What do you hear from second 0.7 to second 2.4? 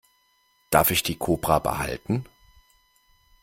Darf ich die Kobra behalten?